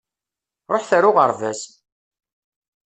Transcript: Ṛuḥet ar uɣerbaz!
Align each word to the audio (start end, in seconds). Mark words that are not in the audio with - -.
Ṛuḥet 0.73 0.91
ar 0.97 1.03
uɣerbaz! 1.09 1.61